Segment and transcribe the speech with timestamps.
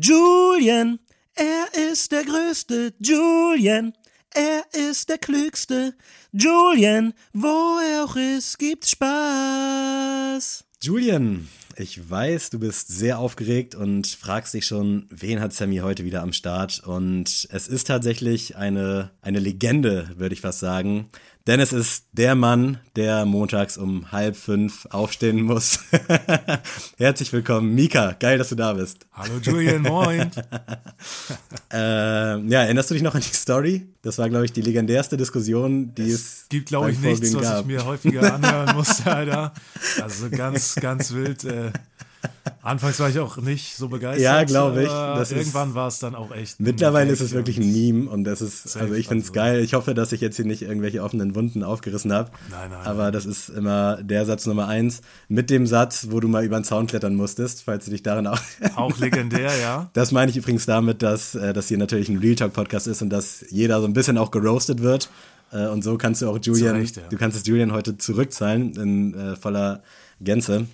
[0.00, 1.00] Julian,
[1.34, 2.94] er ist der Größte.
[3.00, 3.92] Julian,
[4.32, 5.92] er ist der Klügste.
[6.30, 10.64] Julian, wo er auch ist, gibt's Spaß.
[10.80, 16.04] Julian, ich weiß, du bist sehr aufgeregt und fragst dich schon, wen hat Sammy heute
[16.04, 16.80] wieder am Start?
[16.86, 21.08] Und es ist tatsächlich eine, eine Legende, würde ich fast sagen.
[21.48, 25.78] Denn es ist der Mann, der montags um halb fünf aufstehen muss.
[26.98, 28.14] Herzlich willkommen, Mika.
[28.20, 29.06] Geil, dass du da bist.
[29.14, 30.30] Hallo Julian, moin.
[31.72, 33.88] äh, ja, erinnerst du dich noch an die Story?
[34.02, 37.42] Das war, glaube ich, die legendärste Diskussion, die es, es gibt, glaube ich, nichts, was
[37.42, 37.60] gab.
[37.62, 39.54] ich mir häufiger anhören musste, Alter.
[40.02, 41.44] Also ganz, ganz wild.
[41.44, 41.72] Äh,
[42.62, 44.22] Anfangs war ich auch nicht so begeistert.
[44.22, 44.88] Ja, glaube ich.
[44.88, 46.60] Das irgendwann war es dann auch echt.
[46.60, 49.62] Mittlerweile ist es wirklich ein Meme und das ist, also ich finde es geil.
[49.62, 52.30] Ich hoffe, dass ich jetzt hier nicht irgendwelche offenen Wunden aufgerissen habe.
[52.50, 52.86] Nein, nein.
[52.86, 55.00] Aber das ist immer der Satz Nummer eins.
[55.28, 58.26] Mit dem Satz, wo du mal über den Zaun klettern musstest, falls du dich darin
[58.26, 58.40] auch.
[58.76, 59.90] Auch legendär, ja.
[59.92, 63.02] Das meine ich übrigens damit, dass äh, das hier natürlich ein Real Talk Podcast ist
[63.02, 65.10] und dass jeder so ein bisschen auch geroastet wird.
[65.52, 67.02] Äh, und so kannst du auch Julian, Recht, ja.
[67.08, 69.82] du kannst es Julian heute zurückzahlen in äh, voller
[70.20, 70.66] Gänze.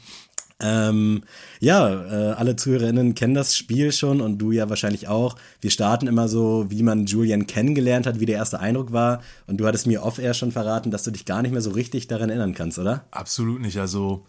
[0.66, 1.24] Ähm,
[1.60, 5.36] ja, äh, alle ZuhörerInnen kennen das Spiel schon und du ja wahrscheinlich auch.
[5.60, 9.20] Wir starten immer so, wie man Julian kennengelernt hat, wie der erste Eindruck war.
[9.46, 12.08] Und du hattest mir off-air schon verraten, dass du dich gar nicht mehr so richtig
[12.08, 13.04] daran erinnern kannst, oder?
[13.10, 13.78] Absolut nicht.
[13.78, 14.24] Also,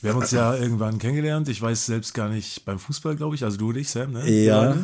[0.00, 1.48] wir haben uns ja irgendwann kennengelernt.
[1.50, 3.44] Ich weiß selbst gar nicht beim Fußball, glaube ich.
[3.44, 4.30] Also du und ich, Sam, ne?
[4.30, 4.76] Ja.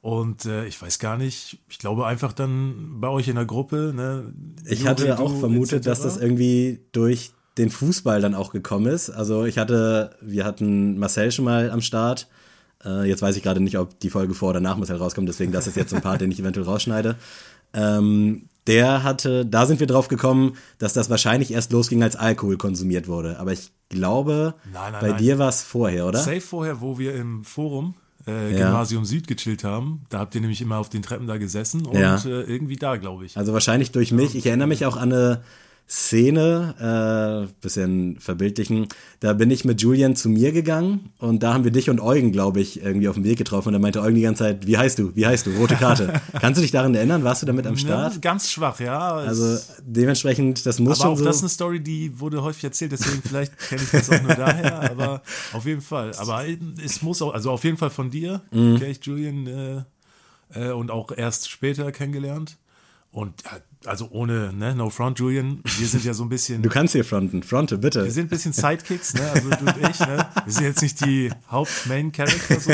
[0.00, 3.92] Und äh, ich weiß gar nicht, ich glaube einfach dann bei euch in der Gruppe.
[3.94, 4.34] Ne,
[4.66, 9.10] ich hatte auch vermutet, dass das irgendwie durch den Fußball dann auch gekommen ist.
[9.10, 12.28] Also ich hatte, wir hatten Marcel schon mal am Start.
[12.84, 15.52] Äh, jetzt weiß ich gerade nicht, ob die Folge vor oder nach Marcel rauskommt, deswegen
[15.52, 17.16] das ist jetzt so ein Part, den ich eventuell rausschneide.
[17.72, 22.56] Ähm, der hatte, da sind wir drauf gekommen, dass das wahrscheinlich erst losging, als Alkohol
[22.56, 23.38] konsumiert wurde.
[23.38, 25.18] Aber ich glaube, nein, nein, bei nein.
[25.18, 26.18] dir war es vorher, oder?
[26.18, 27.94] Safe vorher, wo wir im Forum
[28.26, 28.66] äh, ja.
[28.66, 30.06] Gymnasium Süd gechillt haben.
[30.08, 32.16] Da habt ihr nämlich immer auf den Treppen da gesessen und ja.
[32.16, 33.36] äh, irgendwie da, glaube ich.
[33.36, 34.34] Also wahrscheinlich durch mich.
[34.34, 35.42] Ich erinnere mich auch an eine
[35.86, 38.88] Szene, äh, bisschen verbildlichen,
[39.20, 42.32] da bin ich mit Julian zu mir gegangen und da haben wir dich und Eugen,
[42.32, 44.78] glaube ich, irgendwie auf dem Weg getroffen und da meinte Eugen die ganze Zeit, wie
[44.78, 46.20] heißt du, wie heißt du, rote Karte.
[46.40, 48.14] Kannst du dich daran erinnern, warst du damit am Start?
[48.14, 49.12] Ja, ganz schwach, ja.
[49.12, 51.24] Also dementsprechend, das muss aber schon auch so.
[51.24, 54.34] das ist eine Story, die wurde häufig erzählt, deswegen vielleicht kenne ich das auch nur
[54.34, 55.22] daher, aber
[55.52, 56.12] auf jeden Fall.
[56.16, 56.44] Aber
[56.82, 58.78] es muss auch, also auf jeden Fall von dir mhm.
[58.78, 59.82] kenne ich Julian äh,
[60.54, 62.56] äh, und auch erst später kennengelernt.
[63.10, 63.44] Und
[63.86, 66.62] also ohne, ne, no front, Julian, wir sind ja so ein bisschen.
[66.62, 68.04] Du kannst hier fronten, fronte, bitte.
[68.04, 70.26] Wir sind ein bisschen Sidekicks, ne, also du und ich, ne.
[70.44, 72.72] Wir sind jetzt nicht die Haupt-Main-Character so.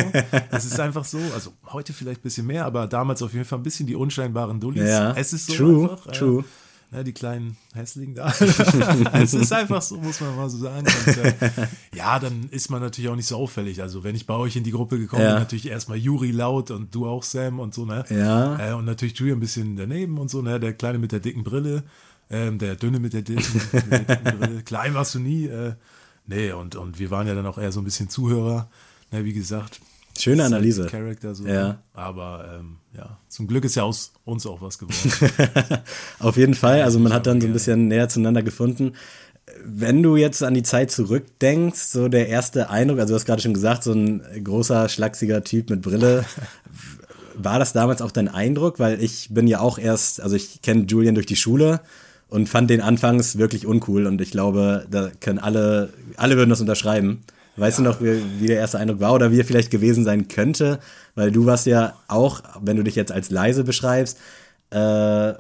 [0.51, 3.59] Es ist einfach so, also heute vielleicht ein bisschen mehr, aber damals auf jeden Fall
[3.59, 4.89] ein bisschen die unscheinbaren Dullis.
[4.89, 6.13] Ja, es ist so true, einfach.
[6.13, 6.41] True.
[6.41, 8.33] Äh, ne, die kleinen Hässlichen da.
[9.15, 10.87] es ist einfach so, muss man mal so sagen.
[11.07, 11.35] Und, äh,
[11.95, 13.81] ja, dann ist man natürlich auch nicht so auffällig.
[13.83, 15.31] Also wenn ich bei euch in die Gruppe gekommen Ja.
[15.35, 18.05] bin, natürlich erstmal Juri laut und du auch Sam und so, ne?
[18.11, 18.71] Ja.
[18.71, 20.59] Äh, und natürlich Julian ein bisschen daneben und so, ne?
[20.61, 21.85] Der Kleine mit der dicken Brille,
[22.31, 24.63] ähm, der Dünne mit der dicken, mit der dicken Brille.
[24.65, 25.47] Klein warst du nie.
[25.47, 25.75] Äh,
[26.27, 28.69] nee, und, und wir waren ja dann auch eher so ein bisschen Zuhörer,
[29.13, 29.81] ne, wie gesagt.
[30.23, 30.87] Schöne Analyse.
[30.87, 31.47] Charakter so.
[31.47, 31.83] Ja.
[31.93, 35.83] Aber ähm, ja, zum Glück ist ja aus uns auch was geworden.
[36.19, 38.93] Auf jeden Fall, also man hat dann so ein bisschen näher zueinander gefunden.
[39.65, 43.43] Wenn du jetzt an die Zeit zurückdenkst, so der erste Eindruck, also du hast gerade
[43.43, 46.25] schon gesagt, so ein großer, schlachsiger Typ mit Brille,
[47.35, 48.79] war das damals auch dein Eindruck?
[48.79, 51.81] Weil ich bin ja auch erst, also ich kenne Julian durch die Schule
[52.29, 56.61] und fand den anfangs wirklich uncool und ich glaube, da können alle, alle würden das
[56.61, 57.23] unterschreiben.
[57.57, 60.29] Weißt du noch, wie, wie der erste Eindruck war oder wie er vielleicht gewesen sein
[60.29, 60.79] könnte?
[61.15, 64.19] Weil du warst ja auch, wenn du dich jetzt als leise beschreibst,
[64.71, 65.35] äh,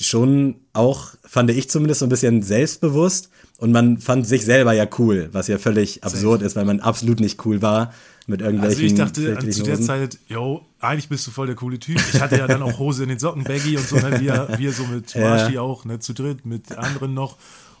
[0.00, 4.86] schon auch, fand ich zumindest, so ein bisschen selbstbewusst und man fand sich selber ja
[4.98, 7.92] cool, was ja völlig absurd ist, weil man absolut nicht cool war
[8.26, 9.80] mit irgendwelchen Also ich dachte fürchterlichen zu der.
[9.80, 12.00] Zeit, yo, eigentlich bist du voll der coole Typ.
[12.12, 14.72] Ich hatte ja dann auch Hose in den Socken, Baggy und so, ne, wir, wir
[14.72, 15.28] so mit Ja.
[15.28, 17.36] Marschi auch, ne, zu dritt, mit anderen noch.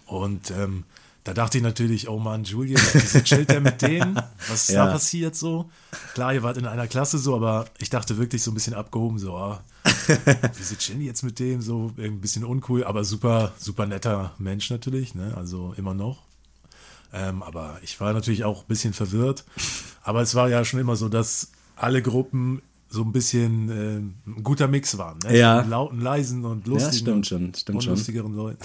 [0.06, 0.84] Und ähm,
[1.24, 4.16] da dachte ich natürlich, oh Mann, Julian, wieso chillt der mit denen?
[4.48, 4.86] Was ist Ja.
[4.86, 5.70] da passiert so?
[6.14, 9.18] Klar, ihr wart in einer Klasse so, aber ich dachte wirklich so ein bisschen abgehoben,
[9.18, 9.62] so, ah,
[10.58, 11.60] wieso chillen die jetzt mit dem?
[11.62, 15.32] So ein bisschen uncool, aber super, super netter Mensch natürlich, ne?
[15.36, 16.22] Also immer noch.
[17.12, 19.44] Ähm, aber ich war natürlich auch ein bisschen verwirrt.
[20.02, 24.42] Aber es war ja schon immer so, dass alle Gruppen so ein bisschen äh, ein
[24.44, 25.18] guter Mix waren.
[25.24, 25.38] Ne?
[25.38, 25.62] Ja.
[25.62, 27.92] Lauten, leisen und Ja, lustigen stimmt und schon, stimmt schon.
[27.92, 28.58] unlustigeren Leuten.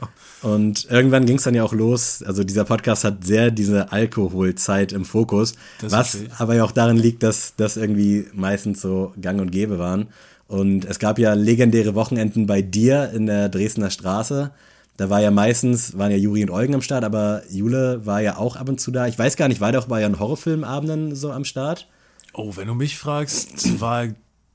[0.42, 2.22] Und irgendwann ging es dann ja auch los.
[2.22, 6.32] Also dieser Podcast hat sehr diese Alkoholzeit im Fokus, Das was ich.
[6.38, 10.08] aber ja auch daran liegt, dass das irgendwie meistens so Gang und Gäbe waren.
[10.48, 14.50] Und es gab ja legendäre Wochenenden bei dir in der Dresdner Straße.
[14.96, 18.36] Da war ja meistens, waren ja Juri und Eugen am Start, aber Jule war ja
[18.36, 19.06] auch ab und zu da.
[19.06, 21.88] Ich weiß gar nicht, war der auch bei ihren Horrorfilmabenden so am Start?
[22.34, 24.06] Oh, wenn du mich fragst, war,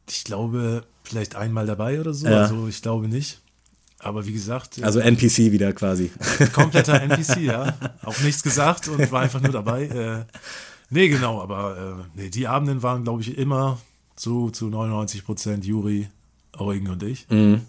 [0.09, 2.27] ich glaube, vielleicht einmal dabei oder so.
[2.27, 2.43] Ja.
[2.43, 3.41] Also ich glaube nicht.
[3.99, 6.11] Aber wie gesagt, Also NPC wieder quasi.
[6.53, 7.75] kompletter NPC, ja.
[8.03, 9.85] Auch nichts gesagt und war einfach nur dabei.
[9.85, 10.25] Äh,
[10.89, 13.79] nee, genau, aber äh, nee, die Abenden waren, glaube ich, immer
[14.15, 16.07] so zu 99 Prozent Juri,
[16.57, 17.27] Eugen und ich.
[17.29, 17.61] Mhm.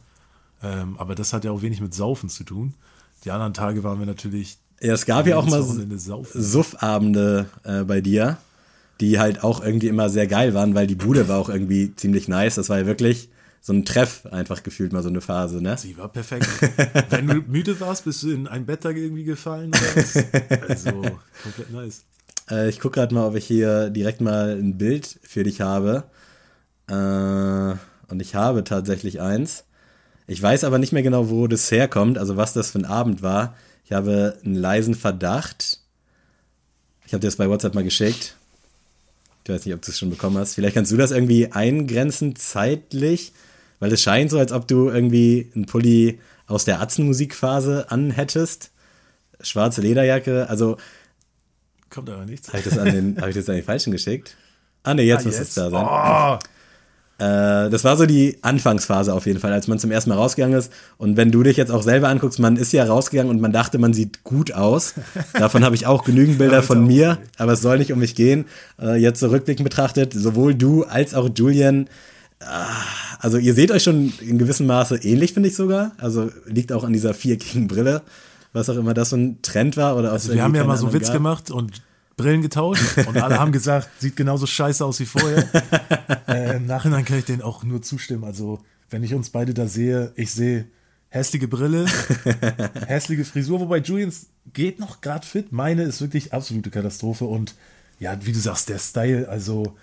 [0.62, 2.74] Ähm, aber das hat ja auch wenig mit Saufen zu tun.
[3.24, 4.58] Die anderen Tage waren wir natürlich.
[4.80, 5.62] Ja, es gab ja auch mal.
[6.34, 8.38] Suffabende äh, bei dir,
[9.00, 12.28] die halt auch irgendwie immer sehr geil waren, weil die Bude war auch irgendwie ziemlich
[12.28, 12.56] nice.
[12.56, 13.28] Das war ja wirklich
[13.60, 15.76] so ein Treff einfach gefühlt mal so eine Phase, ne?
[15.78, 16.46] Sie war perfekt.
[17.10, 19.72] Wenn du müde warst, bist du in ein Bett da irgendwie gefallen?
[20.68, 20.90] Also,
[21.42, 22.04] komplett nice.
[22.50, 26.04] Äh, ich gucke gerade mal, ob ich hier direkt mal ein Bild für dich habe.
[26.88, 27.74] Äh,
[28.10, 29.64] und ich habe tatsächlich eins.
[30.26, 33.22] Ich weiß aber nicht mehr genau, wo das herkommt, also was das für ein Abend
[33.22, 33.54] war.
[33.84, 35.80] Ich habe einen leisen Verdacht.
[37.06, 38.37] Ich habe dir das bei WhatsApp mal geschickt.
[39.48, 40.52] Ich weiß nicht, ob du es schon bekommen hast.
[40.56, 43.32] Vielleicht kannst du das irgendwie eingrenzen zeitlich,
[43.80, 48.72] weil es scheint so, als ob du irgendwie einen Pulli aus der Atzenmusikphase anhättest.
[49.40, 50.50] Schwarze Lederjacke.
[50.50, 50.76] Also
[51.88, 52.48] Kommt aber nichts.
[52.48, 54.36] habe ich, das an den- hab ich das an den Falschen geschickt?
[54.82, 55.86] Ah, ne, jetzt Ah, muss es da sein.
[55.86, 56.38] Oh,
[57.18, 60.56] Äh, das war so die Anfangsphase auf jeden Fall, als man zum ersten Mal rausgegangen
[60.56, 60.72] ist.
[60.98, 63.78] Und wenn du dich jetzt auch selber anguckst, man ist ja rausgegangen und man dachte,
[63.78, 64.94] man sieht gut aus.
[65.32, 68.44] Davon habe ich auch genügend Bilder von mir, aber es soll nicht um mich gehen.
[68.80, 71.88] Äh, jetzt so rückblickend betrachtet, sowohl du als auch Julian,
[72.40, 72.66] ah,
[73.18, 75.92] also ihr seht euch schon in gewissem Maße ähnlich, finde ich sogar.
[75.98, 78.02] Also liegt auch an dieser viereckigen Brille,
[78.52, 79.96] was auch immer das so ein Trend war.
[79.96, 81.82] Oder Also wir haben ja mal so einen Witz gemacht und
[82.18, 85.48] Brillen getauscht und alle haben gesagt, sieht genauso scheiße aus wie vorher.
[86.28, 88.24] äh, Im Nachhinein kann ich denen auch nur zustimmen.
[88.24, 88.60] Also,
[88.90, 90.66] wenn ich uns beide da sehe, ich sehe
[91.08, 91.86] hässliche Brille,
[92.86, 95.52] hässliche Frisur, wobei Julians geht noch gerade fit.
[95.52, 97.54] Meine ist wirklich absolute Katastrophe und
[97.98, 99.74] ja, wie du sagst, der Style, also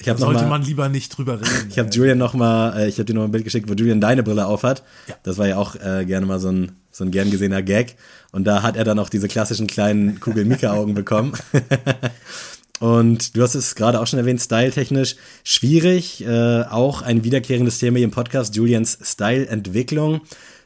[0.00, 1.68] Ich habe da sollte mal, man lieber nicht drüber reden.
[1.68, 4.00] Ich habe Julian noch mal, äh, ich habe dir noch ein Bild geschickt, wo Julian
[4.00, 4.82] deine Brille aufhat.
[5.06, 5.14] Ja.
[5.22, 7.96] Das war ja auch äh, gerne mal so ein, so ein gern gesehener Gag.
[8.32, 11.32] Und da hat er dann auch diese klassischen kleinen Kugel-Mika-Augen bekommen.
[12.80, 16.24] Und du hast es gerade auch schon erwähnt, styletechnisch schwierig.
[16.24, 20.22] Äh, auch ein wiederkehrendes Thema hier im Podcast, Julians Style-Entwicklung.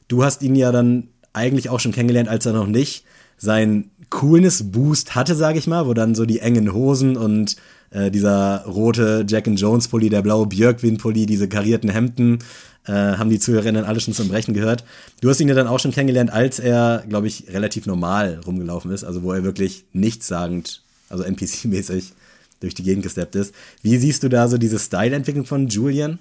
[0.07, 3.05] Du hast ihn ja dann eigentlich auch schon kennengelernt, als er noch nicht
[3.37, 7.57] sein Coolness-Boost hatte, sage ich mal, wo dann so die engen Hosen und
[7.95, 12.41] äh, dieser rote Jack and Jones Pulli, der blaue Björkwin Pulli, diese karierten Hemden,
[12.87, 14.85] äh, haben die Zuhörerinnen alle schon zum Brechen gehört.
[15.21, 18.91] Du hast ihn ja dann auch schon kennengelernt, als er, glaube ich, relativ normal rumgelaufen
[18.91, 22.13] ist, also wo er wirklich nichtssagend, also NPC-mäßig
[22.61, 23.55] durch die Gegend gesteppt ist.
[23.83, 26.19] Wie siehst du da so diese Style-Entwicklung von Julian?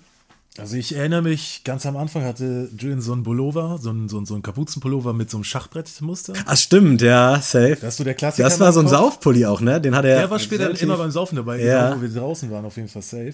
[0.59, 4.17] Also ich erinnere mich, ganz am Anfang hatte Julian so einen Pullover, so einen, so
[4.17, 6.33] einen, so einen Kapuzenpullover mit so einem Schachbrettmuster.
[6.45, 7.77] Ah, stimmt, ja, safe.
[7.81, 8.47] Das ist so der Klassiker.
[8.47, 8.87] Das war so ein.
[8.87, 9.81] Saufpulli auch, ne?
[9.81, 10.19] Den hat er.
[10.19, 11.89] Der war später relativ- immer beim Saufen dabei, Ja.
[11.89, 13.33] genau, wo wir draußen waren, auf jeden Fall safe.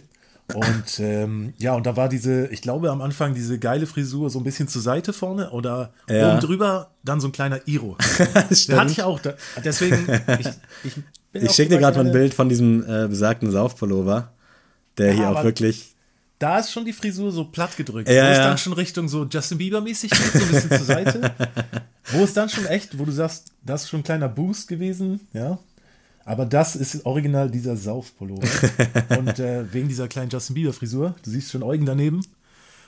[0.53, 4.39] Und ähm, ja, und da war diese, ich glaube am Anfang diese geile Frisur so
[4.39, 6.31] ein bisschen zur Seite vorne oder Ja.
[6.31, 7.97] oben drüber dann so ein kleiner Iro.
[8.67, 9.19] Den hatte ich auch.
[9.19, 9.33] Da,
[9.63, 10.07] deswegen,
[10.39, 10.47] ich,
[10.85, 10.93] ich,
[11.43, 14.31] Ich schicke dir gerade mal ein Bild von diesem äh, besagten Saufpullover,
[14.97, 15.95] der hier auch wirklich.
[16.39, 18.09] Da ist schon die Frisur so platt gedrückt.
[18.09, 21.33] Ja, wo es dann schon Richtung so Justin Bieber-mäßig geht, so ein bisschen zur Seite.
[22.11, 25.19] Wo es dann schon echt, wo du sagst, das ist schon ein kleiner Boost gewesen,
[25.31, 25.59] ja.
[26.25, 28.47] Aber das ist original dieser Saufpullover.
[29.19, 32.21] Und äh, wegen dieser kleinen Justin Bieber-Frisur, du siehst schon Eugen daneben.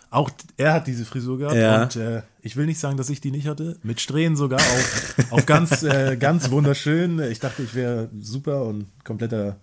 [0.09, 1.55] Auch er hat diese Frisur gehabt.
[1.55, 1.83] Ja.
[1.83, 3.77] Und äh, ich will nicht sagen, dass ich die nicht hatte.
[3.83, 7.19] Mit Strähnen sogar auf, auf ganz, äh, ganz wunderschön.
[7.19, 9.57] Ich dachte, ich wäre super und kompletter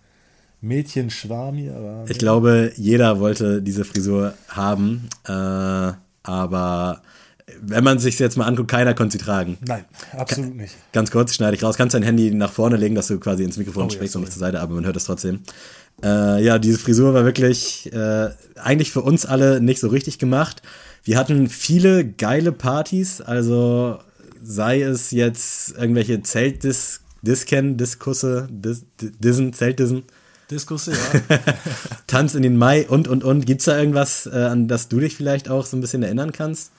[0.60, 1.74] Mädchenschwarm hier.
[1.76, 7.02] Aber Ich glaube, jeder wollte diese Frisur haben, äh, aber
[7.62, 9.56] wenn man sich jetzt mal anguckt, keiner konnte sie tragen.
[9.66, 9.84] Nein,
[10.16, 10.74] absolut nicht.
[10.92, 11.76] Ganz kurz, schneide ich raus.
[11.76, 14.22] Kannst dein Handy nach vorne legen, dass du quasi ins Mikrofon Oh ja, sprichst und
[14.22, 15.40] nicht zur Seite, aber man hört es trotzdem.
[16.02, 20.62] Äh, ja, diese Frisur war wirklich äh, eigentlich für uns alle nicht so richtig gemacht.
[21.04, 23.98] Wir hatten viele geile Partys, also
[24.42, 30.04] sei es jetzt irgendwelche Zeltdis, Disken, Diskusse, Dis, Dissen, Zeltdissen,
[30.50, 31.38] Diskusse, ja.
[32.06, 33.44] Tanz in den Mai und, und, und.
[33.44, 36.72] Gibt's da irgendwas, äh, an das du dich vielleicht auch so ein bisschen erinnern kannst?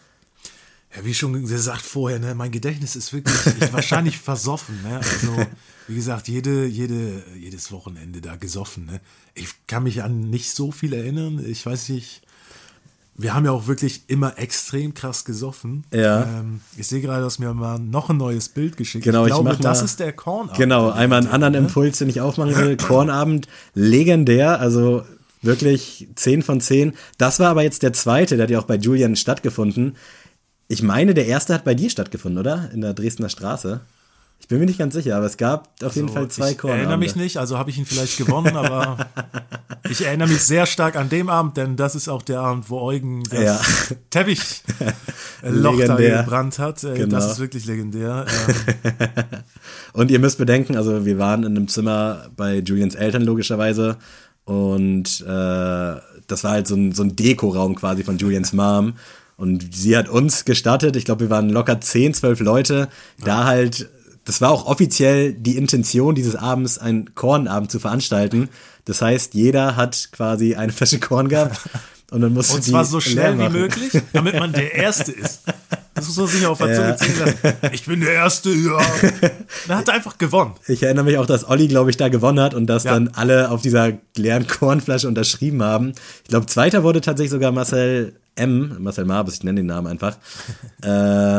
[0.95, 4.81] Ja, wie schon gesagt vorher, ne, mein Gedächtnis ist wirklich ich, wahrscheinlich versoffen.
[4.81, 4.97] Ne?
[4.97, 5.45] Also,
[5.87, 8.85] wie gesagt, jede, jede, jedes Wochenende da gesoffen.
[8.85, 8.99] Ne?
[9.35, 11.43] Ich kann mich an nicht so viel erinnern.
[11.45, 12.23] Ich weiß nicht.
[13.21, 15.83] Wir haben ja auch wirklich immer extrem krass gesoffen.
[15.93, 16.23] Ja.
[16.23, 19.03] Ähm, ich sehe gerade, dass mir mal noch ein neues Bild geschickt.
[19.03, 20.49] Genau, ich ich glaube, mach das mal- ist der Korn.
[20.55, 22.77] Genau, einmal einen anderen Impuls, den ich aufmachen will.
[22.77, 25.03] Kornabend, legendär, also
[25.41, 26.93] wirklich 10 von 10.
[27.17, 29.95] Das war aber jetzt der zweite, der hat ja auch bei Julian stattgefunden.
[30.69, 32.69] Ich meine, der erste hat bei dir stattgefunden, oder?
[32.73, 33.81] In der Dresdner Straße.
[34.41, 36.83] Ich bin mir nicht ganz sicher, aber es gab auf jeden Fall zwei ich Kornabende.
[36.85, 38.97] erinnere mich nicht, also habe ich ihn vielleicht gewonnen, aber
[39.89, 42.79] ich erinnere mich sehr stark an dem Abend, denn das ist auch der Abend, wo
[42.81, 43.61] Eugen das Ja.
[44.09, 44.63] Teppich-Loch
[45.41, 46.23] da Legendär.
[46.23, 46.83] gebrannt hat.
[46.83, 47.15] Äh, Genau.
[47.15, 48.25] Das ist wirklich legendär.
[48.83, 49.39] Ähm,
[49.93, 53.97] Und ihr müsst bedenken, also wir waren in einem Zimmer bei Julians Eltern logischerweise
[54.45, 58.93] und äh, das war halt so ein, so ein Dekoraum quasi von Julians Mom.
[59.37, 62.87] Und sie hat uns gestattet, ich glaube, wir waren locker 10, 12 Leute,
[63.23, 63.89] da halt,
[64.29, 68.47] das war auch offiziell die Intention dieses Abends, einen Kornabend zu veranstalten.
[68.85, 71.59] Das heißt, jeder hat quasi eine Flasche Korn gehabt
[72.11, 75.41] und dann musste Und die zwar so schnell wie möglich, damit man der Erste ist.
[75.95, 77.57] Das muss man sich auf der Zunge ziehen lassen.
[77.73, 78.79] Ich bin der Erste, ja.
[79.67, 80.53] Dann hat er einfach gewonnen.
[80.67, 82.93] Ich erinnere mich auch, dass Olli, glaube ich, da gewonnen hat und dass Ja.
[82.93, 85.93] dann alle auf dieser leeren Kornflasche unterschrieben haben.
[86.23, 90.15] Ich glaube, zweiter wurde tatsächlich sogar Marcel M., Marcel Marbus, ich nenne den Namen einfach.
[90.83, 91.38] äh,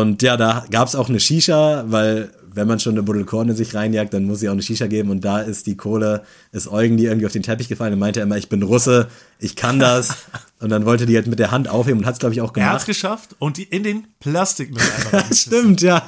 [0.00, 3.48] und ja, da gab es auch eine Shisha, weil wenn man schon eine Buddel Korn
[3.48, 5.10] in sich reinjagt, dann muss sie auch eine Shisha geben.
[5.10, 6.22] Und da ist die Kohle,
[6.52, 9.08] ist Eugen die irgendwie auf den Teppich gefallen und meinte immer, ich bin Russe,
[9.38, 10.16] ich kann das.
[10.60, 12.56] und dann wollte die halt mit der Hand aufheben und hat es, glaube ich, auch
[12.56, 12.86] Er hat es gemacht.
[12.86, 15.24] geschafft und die in den Plastikmülleimer.
[15.34, 16.06] Stimmt, ja.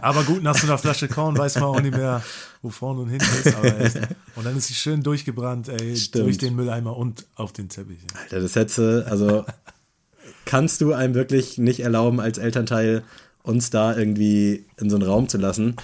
[0.00, 2.22] Aber gut, nach so einer Flasche Korn weiß man auch nicht mehr,
[2.62, 3.56] wo vorne und hinten ist.
[3.56, 3.98] Aber echt.
[4.36, 6.26] Und dann ist sie schön durchgebrannt, ey, Stimmt.
[6.26, 7.98] durch den Mülleimer und auf den Teppich.
[8.22, 9.44] Alter, das hätte, also
[10.48, 13.02] kannst du einem wirklich nicht erlauben, als Elternteil
[13.42, 15.76] uns da irgendwie in so einen Raum zu lassen.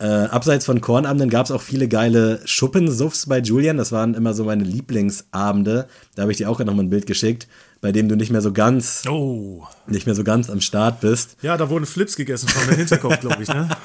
[0.00, 3.76] Äh, abseits von Kornabenden gab es auch viele geile Schuppensuffs bei Julian.
[3.76, 5.86] Das waren immer so meine Lieblingsabende.
[6.16, 7.46] Da habe ich dir auch noch mal ein Bild geschickt,
[7.80, 9.62] bei dem du nicht mehr so ganz, Oh.
[9.86, 11.36] nicht mehr so ganz am Start bist.
[11.42, 13.68] Ja, da wurden Flips gegessen von dem Hinterkopf, glaube ich, ne?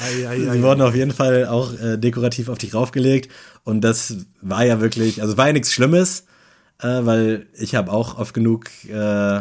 [0.00, 3.30] Ei, ei, ei, Sie wurden auf jeden Fall auch äh, dekorativ auf dich raufgelegt.
[3.64, 6.24] Und das war ja wirklich, also war ja nichts Schlimmes,
[6.82, 9.40] äh, weil ich habe auch oft genug äh.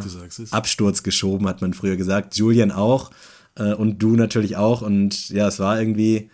[0.51, 2.35] Absturz geschoben, hat man früher gesagt.
[2.35, 3.11] Julian auch
[3.55, 4.81] äh, und du natürlich auch.
[4.81, 6.29] Und ja, es war irgendwie,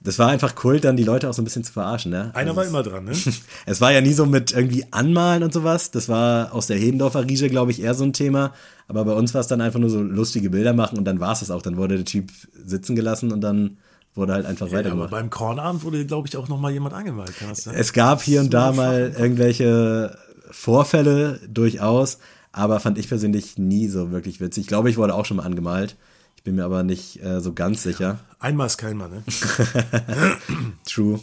[0.00, 2.10] das war einfach Kult, dann die Leute auch so ein bisschen zu verarschen.
[2.12, 2.30] Ne?
[2.34, 3.12] Einer Also war es- immer dran, ne?
[3.66, 5.90] es war ja nie so mit irgendwie Anmalen und sowas.
[5.90, 8.52] Das war aus der Hedendorfer Riege, glaube ich, eher so ein Thema.
[8.86, 11.32] Aber bei uns war es dann einfach nur so lustige Bilder machen und dann war
[11.32, 11.62] es das auch.
[11.62, 12.30] Dann wurde der Typ
[12.64, 13.78] sitzen gelassen und dann
[14.14, 15.10] wurde halt einfach Aber weitergemacht.
[15.10, 16.94] beim Kornabend wurde, glaube ich, auch noch mal jemand
[17.40, 17.74] das sein?
[17.76, 20.16] Es gab hier und da mal irgendwelche
[20.50, 22.18] Vorfälle durchaus,
[22.52, 24.62] aber fand ich persönlich nie so wirklich witzig.
[24.62, 25.96] Ich glaube, ich wurde auch schon mal angemalt.
[26.36, 28.20] Ich bin mir aber nicht äh, so ganz sicher.
[28.38, 29.22] Einmal ist kein Mann, ne?
[30.86, 31.20] True.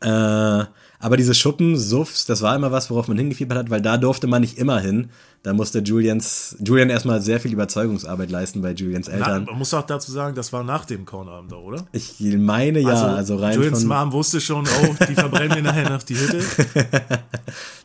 [0.00, 0.64] Äh,
[1.02, 4.28] aber diese Schuppen, Suffs, das war immer was, worauf man hingefiebert hat, weil da durfte
[4.28, 5.10] man nicht immer hin.
[5.42, 9.44] Da musste Julians, Julian erstmal sehr viel Überzeugungsarbeit leisten bei Julians Na, Eltern.
[9.46, 11.84] man muss auch dazu sagen, das war nach dem Kornabend, auch, oder?
[11.90, 15.90] Ich meine ja, also, rein Julians von, Mom wusste schon, oh, die verbrennen mir nachher
[15.90, 16.40] noch die Hütte.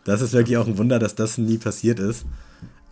[0.03, 2.23] Das ist wirklich auch ein Wunder, dass das nie passiert ist.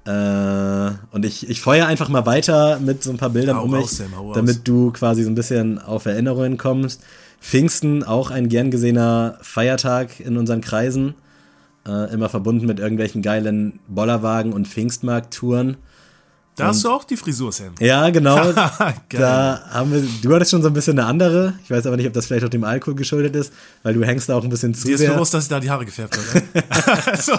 [0.06, 3.72] Äh, und ich, ich feuer einfach mal weiter mit so ein paar Bildern Hau um
[3.72, 4.02] mich,
[4.34, 7.02] damit du quasi so ein bisschen auf Erinnerungen kommst.
[7.50, 11.14] Pfingsten, auch ein gern gesehener Feiertag in unseren Kreisen.
[11.88, 15.78] Äh, immer verbunden mit irgendwelchen geilen Bollerwagen und Pfingstmarkt-Touren.
[16.56, 17.74] Da hast du auch die Frisur, Sam.
[17.80, 18.40] Ja, genau.
[19.10, 21.54] Da haben wir, du hattest schon so ein bisschen eine andere.
[21.64, 24.28] Ich weiß aber nicht, ob das vielleicht auch dem Alkohol geschuldet ist, weil du hängst
[24.30, 25.12] da auch ein bisschen zu Dir ist sehr.
[25.14, 26.44] bewusst, dass ich da die Haare gefärbt habe.
[26.56, 26.64] ne?
[27.12, 27.34] also,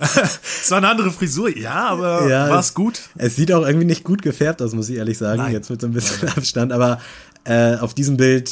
[0.00, 3.00] es war eine andere Frisur, ja, aber Ja, war es es- gut?
[3.16, 5.42] Es sieht auch irgendwie nicht gut gefärbt aus, muss ich ehrlich sagen.
[5.42, 5.52] Nein.
[5.52, 6.70] Jetzt mit so ein bisschen Abstand.
[6.72, 7.00] Aber
[7.44, 8.50] äh, auf diesem Bild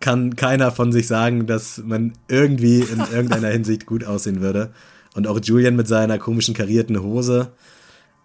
[0.00, 4.72] kann keiner von sich sagen, dass man irgendwie in irgendeiner Hinsicht gut aussehen würde.
[5.14, 7.52] Und auch Julian mit seiner komischen karierten Hose.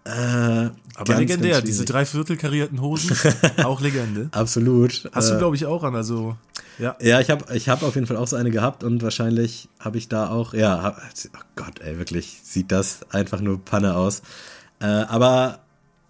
[0.04, 0.72] Äh, Aber
[1.04, 3.16] ganz, legendär, ganz diese dreiviertel karierten Hosen,
[3.64, 4.28] auch Legende.
[4.30, 5.10] Absolut.
[5.12, 6.36] Hast äh, du, glaube ich, auch an, also,
[6.78, 6.96] ja.
[7.00, 9.98] Ja, ich habe ich hab auf jeden Fall auch so eine gehabt und wahrscheinlich habe
[9.98, 11.02] ich da auch, ja, hab,
[11.34, 14.22] oh Gott, ey, wirklich sieht das einfach nur Panne aus.
[14.78, 15.58] Äh, aber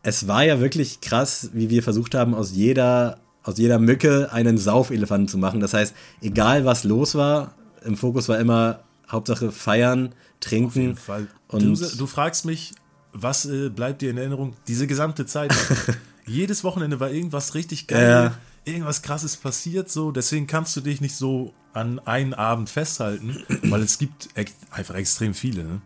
[0.02, 4.58] es war ja wirklich krass, wie wir versucht haben, aus jeder, aus jeder Mücke einen
[4.58, 5.60] Saufelefanten zu machen.
[5.60, 10.68] Das heißt, egal was los war, im Fokus war immer Hauptsache feiern, trinken.
[10.68, 11.26] Auf jeden Fall.
[11.48, 12.72] Und du, du fragst mich,
[13.12, 14.54] was äh, bleibt dir in Erinnerung?
[14.66, 15.54] Diese gesamte Zeit.
[16.26, 18.34] Jedes Wochenende war irgendwas richtig geil, Ja.
[18.64, 20.10] irgendwas krasses passiert, so.
[20.10, 24.28] Deswegen kannst du dich nicht so an einen Abend festhalten, weil es gibt
[24.70, 25.62] einfach extrem viele.
[25.64, 25.80] Ne?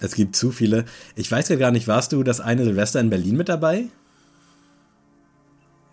[0.00, 0.84] es gibt zu viele.
[1.14, 3.86] Ich weiß ja gar nicht, warst du das eine Silvester in Berlin mit dabei?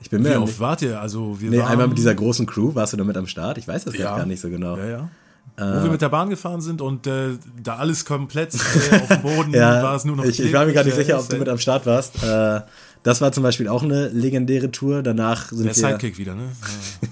[0.04, 1.00] Ich bin mir Wie oft nicht, wart ihr?
[1.00, 3.58] Also wir nee, waren, einmal mit dieser großen Crew, warst du da mit am Start?
[3.58, 4.78] Ich weiß das ja, gar nicht so genau.
[4.78, 5.10] Ja, ja.
[5.56, 9.22] Wo wir mit der Bahn gefahren sind und äh, da alles komplett äh, auf dem
[9.22, 11.30] Boden Ja, war es nur noch ich, ich war mir gar nicht sicher, äh, ob
[11.30, 12.22] du mit am Start warst.
[12.22, 12.62] Äh,
[13.04, 15.04] das war zum Beispiel auch eine legendäre Tour.
[15.04, 16.50] Danach sind Der wir, Sidekick wieder, ne?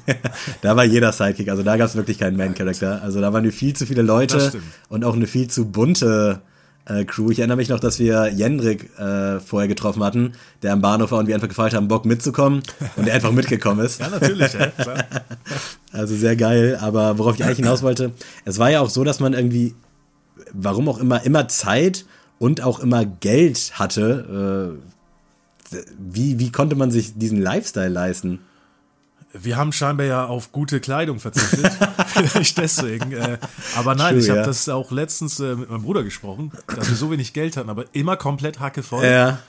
[0.62, 1.50] Da war jeder Sidekick.
[1.50, 3.01] Also da gab es wirklich keinen Main-Character.
[3.03, 4.51] Also da waren wir viel zu viele Leute
[4.89, 6.41] und auch eine viel zu bunte
[6.85, 7.31] äh, Crew.
[7.31, 11.19] Ich erinnere mich noch, dass wir Jendrik äh, vorher getroffen hatten, der am Bahnhof war
[11.19, 12.63] und wir einfach gefragt haben, Bock mitzukommen
[12.95, 14.01] und der einfach mitgekommen ist.
[14.01, 15.03] Ja, natürlich, ja, klar.
[15.91, 18.11] Also sehr geil, aber worauf ich eigentlich hinaus wollte,
[18.45, 19.75] es war ja auch so, dass man irgendwie,
[20.53, 22.05] warum auch immer, immer Zeit
[22.39, 24.79] und auch immer Geld hatte.
[25.73, 28.39] Äh, wie, wie konnte man sich diesen Lifestyle leisten?
[29.33, 31.71] Wir haben scheinbar ja auf gute Kleidung verzichtet.
[32.07, 33.11] Vielleicht deswegen.
[33.13, 33.38] Äh,
[33.75, 34.45] aber nein, True, ich habe ja.
[34.45, 37.85] das auch letztens äh, mit meinem Bruder gesprochen, dass wir so wenig Geld hatten, aber
[37.93, 39.05] immer komplett hackevoll.
[39.05, 39.39] Ja.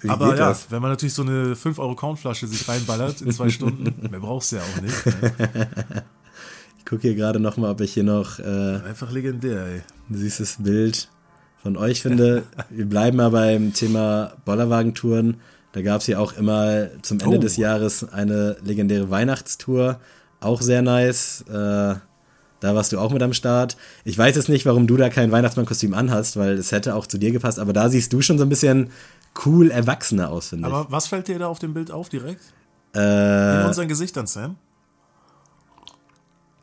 [0.00, 0.70] Wie aber ja, das?
[0.70, 4.52] wenn man natürlich so eine 5 Euro Kornflasche sich reinballert in zwei Stunden, mehr brauchst
[4.52, 5.06] du ja auch nicht.
[5.06, 5.68] Ne?
[6.78, 9.82] Ich gucke hier gerade noch mal, ob ich hier noch äh, Einfach legendär, ey.
[10.08, 11.08] ein süßes Bild
[11.62, 12.44] von euch finde.
[12.70, 15.36] Wir bleiben mal beim Thema Bollerwagentouren.
[15.72, 17.40] Da gab es ja auch immer zum Ende Oh.
[17.40, 20.00] des Jahres eine legendäre Weihnachtstour.
[20.40, 21.42] Auch sehr nice.
[21.48, 23.76] Äh, da warst du auch mit am Start.
[24.04, 27.18] Ich weiß jetzt nicht, warum du da kein Weihnachtsmannkostüm anhast, weil es hätte auch zu
[27.18, 27.58] dir gepasst.
[27.58, 28.90] Aber da siehst du schon so ein bisschen
[29.46, 30.74] cool erwachsener aus, finde ich.
[30.74, 32.42] Aber was fällt dir da auf dem Bild auf direkt?
[32.94, 34.56] In Äh, unseren Gesichtern, Sam?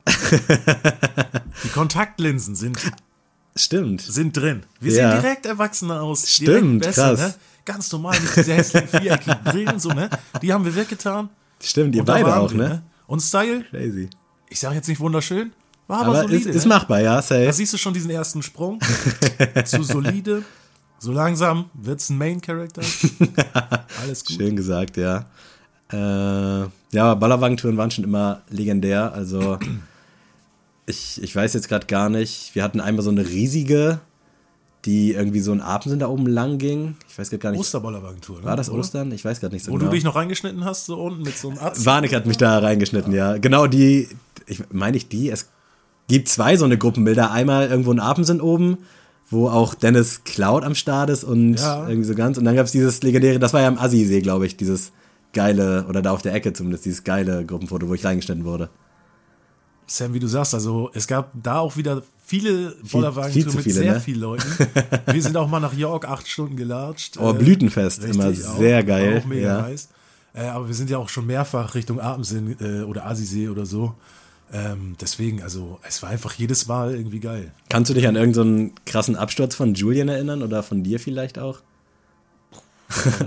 [1.63, 2.77] Die Kontaktlinsen sind,
[3.55, 4.01] stimmt.
[4.01, 4.63] sind drin.
[4.79, 5.11] Wir Ja.
[5.11, 6.27] sehen direkt erwachsener aus.
[6.29, 7.19] Stimmt, besser, krass.
[7.19, 7.33] Ne?
[7.67, 10.09] Ganz normal, nicht diese hässlichen viereckigen Brillen so, ne?
[10.41, 11.27] Die haben wir weggetan.
[11.61, 12.83] Stimmt, ihr da beide auch, wir, ne?
[13.07, 14.09] Und Style, Crazy.
[14.49, 15.51] ich sage jetzt nicht wunderschön,
[15.87, 16.49] war aber, Aber solide.
[16.49, 16.69] ist, ist ne?
[16.69, 17.51] machbar, ja, Da safe.
[17.51, 18.79] siehst du schon diesen ersten Sprung.
[19.65, 20.43] Zu solide.
[20.99, 22.81] So langsam wird's ein Main-Character.
[24.01, 24.37] Alles gut.
[24.37, 25.25] Schön gesagt, ja.
[25.91, 29.11] Äh, ja, Ballerwagentouren waren schon immer legendär.
[29.13, 29.59] Also,
[30.85, 32.55] ich, ich weiß jetzt gerade gar nicht.
[32.55, 33.99] Wir hatten einmal so eine riesige,
[34.87, 36.95] die irgendwie so ein Abend da oben lang ging.
[37.09, 37.59] Ich weiß gar nicht.
[37.59, 38.45] Osterbollerwagentour, ne?
[38.45, 38.71] war das?
[38.71, 39.11] Ostern?
[39.11, 39.89] Ich weiß gerade nicht so Wo genau.
[39.91, 41.85] du dich noch reingeschnitten hast, so unten mit so einem Arzt.
[41.85, 43.37] Warnick hat mich da reingeschnitten, ja.
[43.37, 44.07] Genau die,
[44.47, 45.49] ich meine ich die, es
[46.07, 47.31] gibt zwei so eine Gruppenbilder.
[47.31, 48.77] Einmal irgendwo ein Abend sind oben,
[49.29, 51.87] wo auch Dennis Cloud am Start ist und Ja.
[51.87, 52.37] irgendwie so ganz.
[52.37, 54.93] Und dann gab es dieses legendäre, das war ja am Assi-See, glaube ich, dieses
[55.33, 58.69] geile, oder da auf der Ecke zumindest, dieses geile Gruppenfoto, wo ich reingeschnitten wurde.
[59.87, 63.93] Sam, wie du sagst, also es gab da auch wieder viele zu mit viele, sehr
[63.93, 63.99] ne?
[64.01, 64.43] vielen Leuten.
[65.11, 67.17] Wir sind auch mal nach York acht Stunden gelatscht.
[67.17, 68.57] Oh, Äh, Blütenfest, immer richtig, auch.
[68.57, 69.21] sehr geil.
[69.21, 69.61] Auch mega ja.
[69.61, 69.87] nice.
[70.33, 73.95] Äh, aber wir sind ja auch schon mehrfach Richtung Apendsinn äh, oder Asisee oder so.
[74.53, 77.51] Ähm, deswegen, also es war einfach jedes Mal irgendwie geil.
[77.69, 81.61] Kannst du dich an irgendeinen krassen Absturz von Julian erinnern oder von dir vielleicht auch?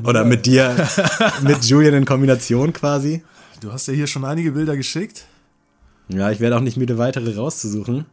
[0.04, 0.88] oder mit dir,
[1.42, 3.22] mit Julian in Kombination quasi?
[3.60, 5.24] Du hast ja hier schon einige Bilder geschickt.
[6.12, 8.06] Ja, ich werde auch nicht müde, weitere rauszusuchen.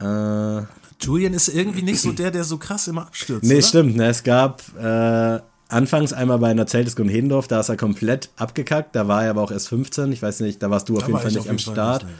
[0.00, 0.62] Äh,
[1.00, 3.44] Julian ist irgendwie nicht so der, der so krass immer abstürzt.
[3.44, 3.62] nee, oder?
[3.62, 3.96] stimmt.
[3.96, 8.30] Ne, es gab äh, anfangs einmal bei einer Zeltdisco in Hedendorf, da ist er komplett
[8.36, 8.94] abgekackt.
[8.96, 10.12] Da war er aber auch erst 15.
[10.12, 12.04] Ich weiß nicht, da warst du auf Da jeden Fall ich nicht am Start.
[12.04, 12.14] nicht.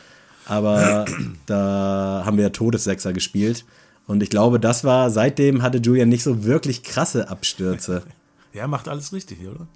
[0.47, 1.05] Aber
[1.47, 3.65] da haben wir ja Todessechser gespielt.
[4.07, 8.03] Und ich glaube, das war, seitdem hatte Julian nicht so wirklich krasse Abstürze.
[8.53, 9.67] Ja, macht alles richtig, oder?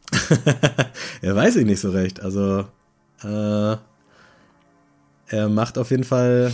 [1.21, 2.21] Ja, weiß ich nicht so recht.
[2.23, 2.61] Also,
[3.23, 3.77] äh,
[5.31, 6.53] er macht auf jeden Fall,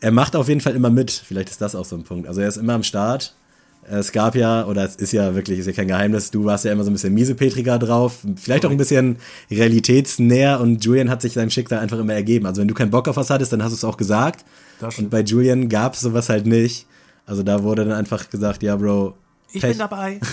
[0.00, 1.10] er macht auf jeden Fall immer mit.
[1.10, 2.28] Vielleicht ist das auch so ein Punkt.
[2.28, 3.34] Also er ist immer am Start.
[3.82, 6.72] Es gab ja, oder es ist ja wirklich, ist ja kein Geheimnis, du warst ja
[6.72, 9.16] immer so ein bisschen miesepetriger drauf, vielleicht auch ein bisschen
[9.50, 12.44] realitätsnäher und Julian hat sich seinem Schicksal einfach immer ergeben.
[12.46, 14.44] Also wenn du keinen Bock auf was hattest, dann hast du es auch gesagt.
[14.98, 16.86] Und bei Julian gab es sowas halt nicht.
[17.24, 19.14] Also da wurde dann einfach gesagt, ja, Bro.
[19.52, 19.70] Ich Pech.
[19.70, 20.20] bin dabei.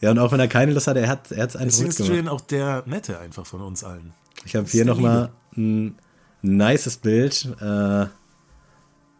[0.00, 1.98] Ja, und auch wenn er keine Lust hatte, er hat er hat's einfach Deswegen ist
[1.98, 2.08] mitgemacht.
[2.18, 4.12] Julian auch der Nette einfach von uns allen.
[4.44, 5.94] Ich habe hier nochmal ein
[6.42, 8.06] nices Bild, äh,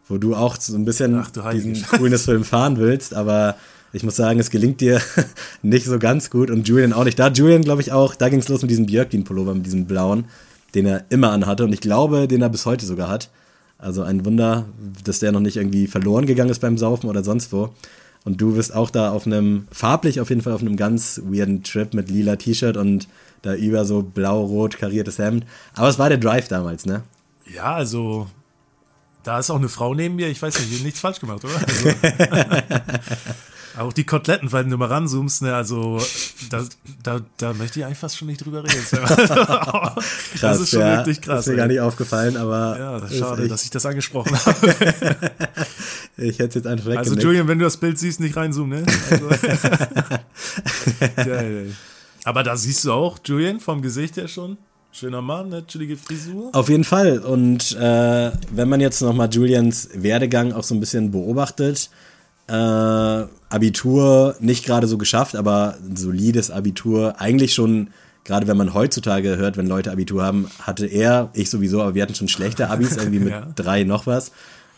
[0.08, 1.96] wo du auch so ein bisschen Ach, diesen Scheiße.
[1.96, 3.56] Coolness-Film fahren willst, aber
[3.94, 5.00] ich muss sagen, es gelingt dir
[5.62, 7.18] nicht so ganz gut und Julian auch nicht.
[7.18, 10.26] Da Julian, glaube ich, auch, da ging es los mit diesem Björkdin-Pullover, mit diesem blauen,
[10.74, 13.30] den er immer anhatte und ich glaube, den er bis heute sogar hat.
[13.78, 14.66] Also ein Wunder,
[15.04, 17.72] dass der noch nicht irgendwie verloren gegangen ist beim Saufen oder sonst wo.
[18.24, 21.62] Und du bist auch da auf einem, farblich auf jeden Fall auf einem ganz weirden
[21.62, 23.06] Trip mit lila T-Shirt und
[23.42, 25.44] da über so blau-rot kariertes Hemd.
[25.74, 27.02] Aber es war der Drive damals, ne?
[27.54, 28.26] Ja, also
[29.22, 30.28] da ist auch eine Frau neben mir.
[30.28, 31.54] Ich weiß nicht, nichts falsch gemacht, oder?
[33.76, 36.00] Also, auch die Koteletten, weil du mal ranzoomst, ne, also
[36.48, 36.64] da,
[37.02, 38.84] da, da möchte ich eigentlich fast schon nicht drüber reden.
[40.40, 41.40] das ist schon ja, wirklich krass.
[41.40, 41.58] Ist mir ey.
[41.58, 44.74] gar nicht aufgefallen, aber ja, das schade, echt- dass ich das angesprochen habe.
[46.16, 47.22] Ich hätte es jetzt einfach Also weggenickt.
[47.22, 48.86] Julian, wenn du das Bild siehst, nicht reinzoomen, ne?
[49.10, 49.26] Also,
[51.16, 51.72] Geil, ey.
[52.24, 54.56] Aber da siehst du auch Julian vom Gesicht her schon.
[54.92, 55.66] Schöner Mann, ne?
[55.66, 56.50] chillige Frisur.
[56.52, 57.18] Auf jeden Fall.
[57.18, 61.90] Und äh, wenn man jetzt nochmal Julians Werdegang auch so ein bisschen beobachtet,
[62.46, 67.88] äh, Abitur nicht gerade so geschafft, aber ein solides Abitur, eigentlich schon,
[68.22, 72.02] gerade wenn man heutzutage hört, wenn Leute Abitur haben, hatte er, ich sowieso, aber wir
[72.02, 73.48] hatten schon schlechte Abis, irgendwie mit Ja.
[73.56, 74.30] drei noch was.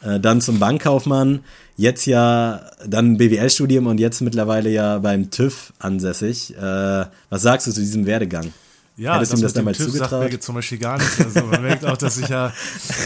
[0.06, 1.40] Äh, dann zum Bankkaufmann,
[1.76, 6.56] jetzt ja dann BWL-Studium und jetzt mittlerweile ja beim TÜV ansässig.
[6.56, 8.52] Äh, was sagst du zu diesem Werdegang?
[8.96, 10.32] Ja, Hättest ihm das mit dem damals TÜV sagt zugetraut?
[10.32, 11.20] mir zum Beispiel gar nichts.
[11.20, 12.52] Also man merkt auch, dass ich ja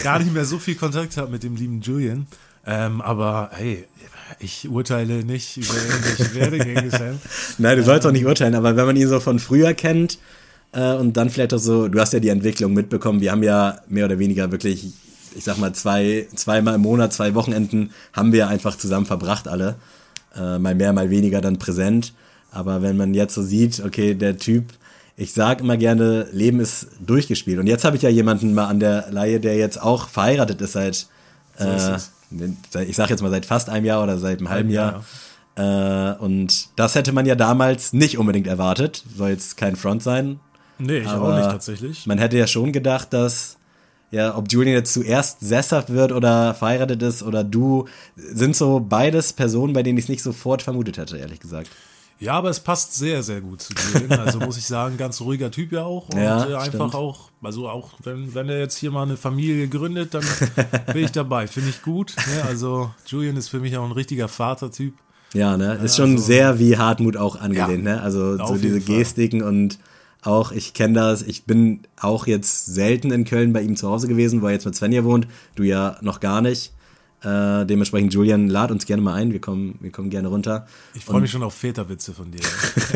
[0.03, 2.27] gar nicht mehr so viel Kontakt habe mit dem lieben Julian.
[2.65, 3.87] Ähm, aber hey,
[4.39, 6.89] ich urteile nicht über irgendwelche Werdegänge.
[6.91, 7.19] Sam.
[7.57, 10.19] Nein, du sollst auch nicht urteilen, aber wenn man ihn so von früher kennt
[10.71, 13.79] äh, und dann vielleicht auch so, du hast ja die Entwicklung mitbekommen, wir haben ja
[13.89, 14.93] mehr oder weniger wirklich,
[15.35, 19.75] ich sag mal, zwei, zweimal im Monat, zwei Wochenenden haben wir einfach zusammen verbracht alle.
[20.35, 22.13] Äh, mal mehr, mal weniger dann präsent.
[22.51, 24.65] Aber wenn man jetzt so sieht, okay, der Typ,
[25.15, 27.59] ich sag immer gerne, Leben ist durchgespielt.
[27.59, 30.73] Und jetzt habe ich ja jemanden mal an der Leihe, der jetzt auch verheiratet ist
[30.73, 31.07] seit,
[31.59, 31.97] äh,
[32.85, 35.03] ich sag jetzt mal seit fast einem Jahr oder seit einem halben Jahr, Jahr.
[35.55, 39.03] Äh, und das hätte man ja damals nicht unbedingt erwartet.
[39.15, 40.39] Soll jetzt kein Front sein.
[40.79, 42.07] Nee, ich Aber auch nicht tatsächlich.
[42.07, 43.57] Man hätte ja schon gedacht, dass,
[44.11, 49.33] ja, ob Julian jetzt zuerst sesshaft wird oder verheiratet ist oder du, sind so beides
[49.33, 51.69] Personen, bei denen ich es nicht sofort vermutet hätte, ehrlich gesagt.
[52.19, 54.19] Ja, aber es passt sehr, sehr gut zu Julian.
[54.19, 56.07] Also muss ich sagen, ganz ruhiger Typ ja auch.
[56.09, 56.93] Und Ja, äh, einfach stimmt.
[56.93, 60.23] auch, also auch, wenn, wenn er jetzt hier mal eine Familie gründet, dann
[60.93, 61.47] bin ich dabei.
[61.47, 62.13] Finde ich gut.
[62.35, 62.43] Ne?
[62.43, 64.93] Also Julian ist für mich auch ein richtiger Vatertyp.
[65.33, 65.79] Ja, ne?
[65.83, 68.01] Ist schon also- sehr wie Hartmut auch angelehnt, Ja, ne?
[68.03, 68.97] Also so diese Fall.
[68.97, 69.79] Gestiken und
[70.21, 74.07] auch, ich kenne das, ich bin auch jetzt selten in Köln bei ihm zu Hause
[74.07, 76.71] gewesen, wo er jetzt mit Svenja wohnt, du ja noch gar nicht.
[77.23, 80.65] Äh, dementsprechend, Julian, lad uns gerne mal ein, wir kommen, wir kommen gerne runter.
[80.95, 82.41] Ich freue mich schon auf Väterwitze von dir.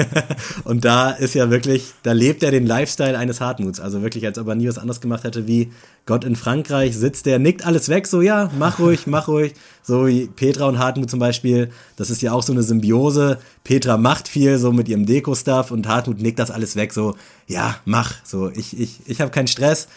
[0.64, 3.80] Und da ist ja wirklich, da lebt er den Lifestyle eines Hartmuts.
[3.80, 5.72] Also wirklich, als ob er nie was anderes gemacht hätte wie
[6.08, 9.54] Gott in Frankreich sitzt der, nickt alles weg, so ja, mach ruhig, mach ruhig.
[9.84, 11.70] So wie Petra und Hartmut zum Beispiel.
[11.96, 13.38] Das ist ja auch so eine Symbiose.
[13.64, 17.76] Petra macht viel, so mit ihrem Deko-Stuff und Hartmut nickt das alles weg, so ja,
[17.86, 18.16] mach.
[18.24, 19.88] So, ich, ich, ich habe keinen Stress.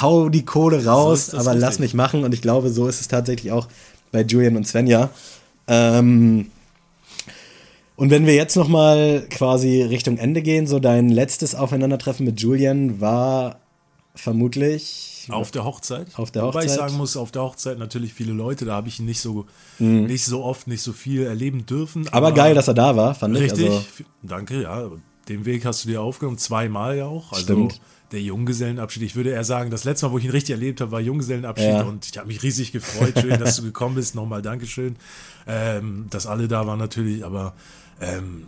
[0.00, 1.80] Hau die Kohle raus, das aber lass richtig.
[1.80, 2.24] mich machen.
[2.24, 3.68] Und ich glaube, so ist es tatsächlich auch
[4.12, 5.10] bei Julian und Svenja.
[5.68, 6.50] Ähm,
[7.96, 13.00] und wenn wir jetzt nochmal quasi Richtung Ende gehen, so dein letztes Aufeinandertreffen mit Julian
[13.00, 13.60] war
[14.16, 16.08] vermutlich Auf der Hochzeit.
[16.16, 16.78] Auf der Wobei ich Hochzeit.
[16.88, 19.46] sagen muss, auf der Hochzeit natürlich viele Leute, da habe ich ihn nicht so,
[19.78, 20.04] Mhm.
[20.06, 22.06] nicht so oft, nicht so viel erleben dürfen.
[22.12, 23.70] aber geil, dass er da war, fand Richtig, ich.
[23.70, 23.84] Also,
[24.22, 24.90] danke, ja.
[25.28, 27.32] Den Weg hast du dir aufgenommen, zweimal ja auch.
[27.32, 27.80] Also Stimmt.
[28.12, 30.92] der Junggesellenabschied, ich würde eher sagen, das letzte Mal, wo ich ihn richtig erlebt habe,
[30.92, 31.82] war Junggesellenabschied Ja.
[31.82, 33.14] und ich habe mich riesig gefreut.
[33.20, 34.14] Schön, dass du gekommen bist.
[34.14, 34.96] Nochmal Dankeschön.
[35.46, 37.54] Ähm, dass alle da waren natürlich, aber
[38.00, 38.44] ähm,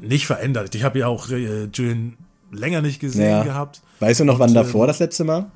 [0.00, 0.74] nicht verändert.
[0.74, 2.16] Ich habe ja auch äh, Julian
[2.52, 3.42] länger nicht gesehen ja.
[3.42, 3.82] gehabt.
[4.00, 5.50] Weißt du noch, wann Und, davor ähm, das letzte Mal?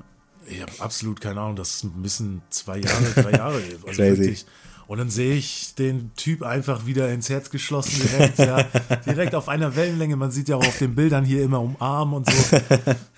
[0.47, 3.61] Ich habe absolut keine Ahnung, das bisschen zwei Jahre, drei Jahre.
[3.87, 4.17] Also Crazy.
[4.19, 4.45] wirklich.
[4.87, 8.63] Und dann sehe ich den Typ einfach wieder ins Herz geschlossen, direkt, ja,
[9.05, 10.17] direkt auf einer Wellenlänge.
[10.17, 12.57] Man sieht ja auch auf den Bildern hier immer umarmen und so.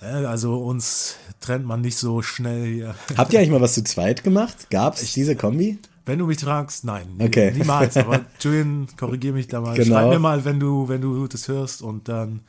[0.00, 2.94] Also uns trennt man nicht so schnell hier.
[3.16, 4.68] Habt ihr eigentlich mal was zu zweit gemacht?
[4.70, 5.78] Gab es diese Kombi?
[6.06, 7.50] Wenn du mich fragst, nein, Okay.
[7.56, 7.96] niemals.
[7.96, 9.74] Aber Julian, korrigier mich da mal.
[9.74, 9.96] Genau.
[9.96, 12.40] Schreib mir mal, wenn du, wenn du das hörst und dann,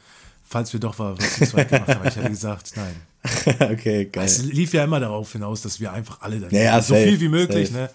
[0.44, 2.08] falls wir doch was zu zweit gemacht haben.
[2.08, 2.96] Ich hätte gesagt, nein.
[3.60, 4.26] okay, geil.
[4.26, 7.08] Es lief ja immer darauf hinaus, dass wir einfach alle dann Ja, ja, so safe,
[7.08, 7.80] viel wie möglich, safe.
[7.82, 7.90] ne?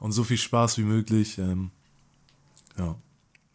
[0.00, 1.38] Und so viel Spaß wie möglich.
[1.38, 1.70] Ähm,
[2.78, 2.94] ja.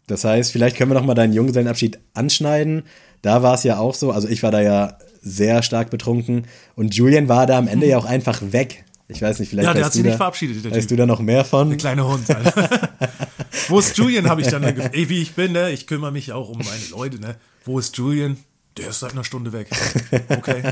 [0.07, 2.83] Das heißt, vielleicht können wir noch mal deinen Junggesellenabschied anschneiden.
[3.21, 6.93] Da war es ja auch so, also ich war da ja sehr stark betrunken und
[6.95, 8.83] Julian war da am Ende ja auch einfach weg.
[9.07, 10.89] Ich weiß nicht, vielleicht Ja, der hat du sich nicht verabschiedet, der Weißt Typ.
[10.89, 11.69] du da noch mehr von?
[11.69, 12.89] Der kleine Hund, Alter.
[13.69, 14.95] Wo ist Julian, habe ich dann gefragt.
[14.95, 15.71] Ey, wie ich bin, ne?
[15.71, 17.35] Ich kümmere mich auch um meine Leute, ne?
[17.63, 18.37] Wo ist Julian?
[18.77, 19.67] Der ist seit einer Stunde weg.
[20.29, 20.63] Okay.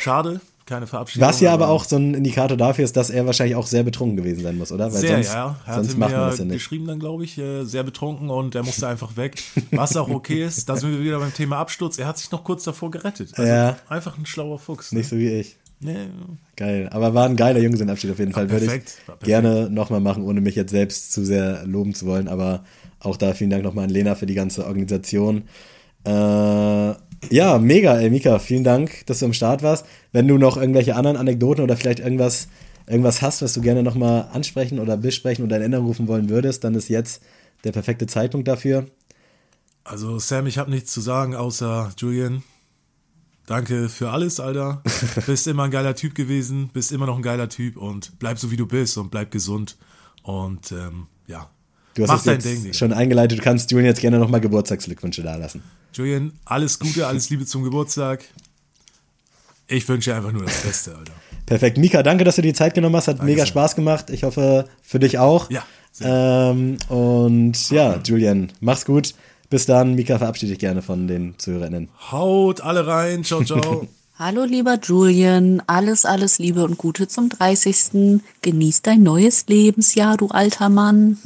[0.00, 1.28] Schade, keine Verabschiedung.
[1.28, 4.16] Was ja aber auch so ein Indikator dafür ist, dass er wahrscheinlich auch sehr betrunken
[4.16, 4.92] gewesen sein muss, oder?
[4.92, 5.56] Weil Sehr, sonst, ja.
[5.66, 6.54] Er sonst hatte macht man mir das ja nicht.
[6.54, 9.42] geschrieben dann, glaube ich, äh, sehr betrunken und er musste einfach weg.
[9.72, 11.98] Was auch okay ist, da sind wir wieder beim Thema Absturz.
[11.98, 13.30] Er hat sich noch kurz davor gerettet.
[13.36, 13.76] Also Ja.
[13.88, 14.92] Einfach ein schlauer Fuchs.
[14.92, 14.98] Ne?
[14.98, 15.56] Nicht so wie ich.
[15.80, 16.06] Nee,
[16.56, 16.88] Geil.
[16.92, 18.48] Aber war ein geiler Junggesellenabschied auf jeden Fall.
[18.48, 18.94] Würde perfekt.
[19.02, 19.26] ich War perfekt.
[19.26, 22.26] gerne nochmal machen, ohne mich jetzt selbst zu sehr loben zu wollen.
[22.28, 22.64] Aber
[23.00, 25.42] auch da vielen Dank nochmal an Lena für die ganze Organisation.
[26.04, 26.94] Äh,
[27.30, 28.38] ja, mega, ey, Mika.
[28.38, 29.86] Vielen Dank, dass du am Start warst.
[30.12, 32.48] Wenn du noch irgendwelche anderen Anekdoten oder vielleicht irgendwas,
[32.86, 36.64] irgendwas hast, was du gerne nochmal ansprechen oder besprechen oder in Erinnerung rufen wollen würdest,
[36.64, 37.22] dann ist jetzt
[37.64, 38.86] der perfekte Zeitpunkt dafür.
[39.84, 42.42] Also Sam, ich habe nichts zu sagen, außer Julian.
[43.46, 44.82] Danke für alles, Alter.
[45.26, 48.50] Bist immer ein geiler Typ gewesen, bist immer noch ein geiler Typ und bleib so
[48.50, 49.76] wie du bist und bleib gesund.
[50.22, 51.50] Und ähm, ja,
[51.94, 52.62] Du hast mach es dein jetzt Ding.
[52.62, 52.74] Digga.
[52.74, 53.38] schon eingeleitet.
[53.38, 55.62] Du kannst Julian jetzt gerne nochmal Geburtstagsglückwünsche dalassen.
[55.92, 58.24] Julian, alles Gute, alles Liebe zum Geburtstag.
[59.66, 61.12] Ich wünsche dir einfach nur das Beste, Alter.
[61.46, 61.78] Perfekt.
[61.78, 63.08] Mika, danke, dass du dir die Zeit genommen hast.
[63.08, 63.46] Hat mega sehr.
[63.46, 64.10] Spaß gemacht.
[64.10, 65.50] Ich hoffe, für dich auch.
[65.50, 65.62] Ja,
[66.00, 69.14] Ähm, und ja, Julian, mach's gut.
[69.50, 69.94] Bis dann.
[69.94, 71.88] Mika, verabschiede dich gerne von den ZuhörerInnen.
[72.10, 73.24] Haut alle rein.
[73.24, 73.86] Ciao, ciao.
[74.18, 78.20] Hallo lieber Julian, alles, alles Liebe und Gute zum 30.
[78.42, 81.18] Genieß dein neues Lebensjahr, du alter Mann.